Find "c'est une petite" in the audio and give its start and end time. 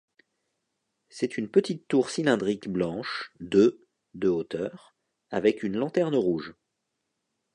1.09-1.87